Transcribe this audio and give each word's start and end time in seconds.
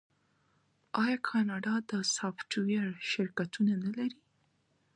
آیا 1.03 1.17
کاناډا 1.27 1.75
د 1.89 1.91
سافټویر 2.15 2.85
شرکتونه 3.11 3.73
نلري؟ 3.83 4.09